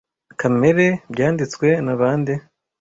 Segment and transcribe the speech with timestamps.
[0.39, 2.33] Kamere byanditswe na bande